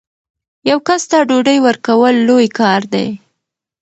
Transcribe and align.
یو 0.69 0.79
کس 0.87 1.01
ته 1.11 1.17
ډوډۍ 1.29 1.57
ورکول 1.67 2.15
لوی 2.27 2.47
کار 2.59 2.81
دی. 2.93 3.07